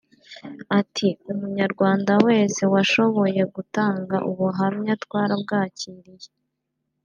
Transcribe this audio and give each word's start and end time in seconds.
ati 0.79 1.07
ʺUmunyarwanda 1.23 2.13
wese 2.25 2.61
washoboye 2.73 3.41
gutanga 3.55 4.15
ubuhamya 4.29 4.93
twarabwakiriye 5.03 6.29